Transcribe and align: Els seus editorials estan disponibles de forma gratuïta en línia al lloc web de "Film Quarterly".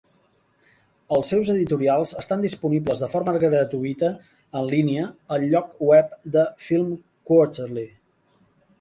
Els 1.17 1.29
seus 1.33 1.51
editorials 1.55 2.13
estan 2.21 2.45
disponibles 2.47 3.03
de 3.05 3.11
forma 3.13 3.35
gratuïta 3.45 4.11
en 4.63 4.73
línia 4.75 5.07
al 5.37 5.49
lloc 5.55 5.87
web 5.93 6.21
de 6.39 6.51
"Film 6.69 6.93
Quarterly". 7.31 7.91